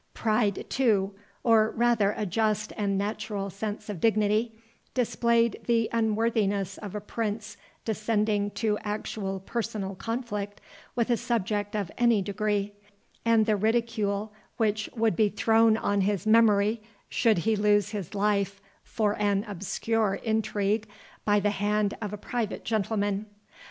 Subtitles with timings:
[0.15, 1.13] Pride too,
[1.43, 4.59] or rather a just and natural sense of dignity,
[4.95, 10.59] displayed the unworthiness of a Prince descending to actual personal conflict
[10.95, 12.73] with a subject of any degree,
[13.25, 18.59] and the ridicule which would be thrown on his memory, should he lose his life
[18.83, 20.87] for an obscure intrigue
[21.25, 23.27] by the hand of a private gentleman.